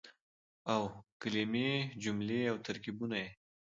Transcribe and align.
او 0.73 0.81
کلمې 1.21 1.71
،جملې 2.03 2.41
او 2.51 2.55
ترکيبونه 2.65 3.15
يې 3.23 3.29